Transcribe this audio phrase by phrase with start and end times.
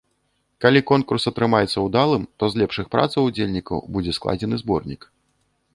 [0.63, 5.01] Калі конкурс атрымаецца ўдалым, то з лепшых працаў удзельнікаў будзе складзены зборнік.